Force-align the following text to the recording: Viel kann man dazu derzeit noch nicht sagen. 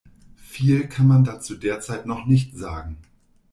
Viel 0.37 0.87
kann 0.87 1.05
man 1.05 1.23
dazu 1.23 1.55
derzeit 1.55 2.07
noch 2.07 2.25
nicht 2.25 2.57
sagen. 2.57 2.97